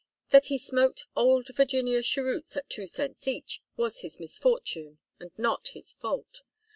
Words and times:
That 0.31 0.47
he 0.47 0.57
smoked 0.57 1.05
'Old 1.15 1.49
Virginia 1.55 2.01
Cheroots' 2.01 2.57
at 2.57 2.67
two 2.71 2.87
cents 2.87 3.27
each, 3.27 3.61
was 3.77 4.01
his 4.01 4.19
misfortune 4.19 4.97
and 5.19 5.29
not 5.37 5.67
his 5.75 5.91
fault. 5.91 6.41